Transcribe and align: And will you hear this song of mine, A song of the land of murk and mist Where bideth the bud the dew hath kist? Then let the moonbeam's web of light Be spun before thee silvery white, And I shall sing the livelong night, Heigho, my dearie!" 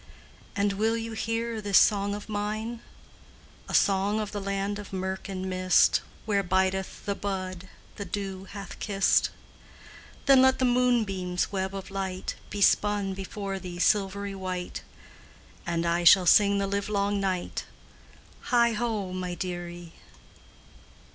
And 0.55 0.73
will 0.73 0.97
you 0.97 1.11
hear 1.11 1.61
this 1.61 1.77
song 1.77 2.15
of 2.15 2.27
mine, 2.27 2.79
A 3.69 3.75
song 3.75 4.19
of 4.19 4.31
the 4.31 4.41
land 4.41 4.79
of 4.79 4.91
murk 4.91 5.29
and 5.29 5.47
mist 5.47 6.01
Where 6.25 6.41
bideth 6.41 7.05
the 7.05 7.13
bud 7.13 7.69
the 7.97 8.05
dew 8.05 8.45
hath 8.45 8.79
kist? 8.79 9.29
Then 10.25 10.41
let 10.41 10.57
the 10.57 10.65
moonbeam's 10.65 11.51
web 11.51 11.75
of 11.75 11.91
light 11.91 12.33
Be 12.49 12.61
spun 12.61 13.13
before 13.13 13.59
thee 13.59 13.77
silvery 13.77 14.33
white, 14.33 14.81
And 15.67 15.85
I 15.85 16.03
shall 16.03 16.25
sing 16.25 16.57
the 16.57 16.65
livelong 16.65 17.19
night, 17.19 17.65
Heigho, 18.49 19.13
my 19.13 19.35
dearie!" 19.35 19.93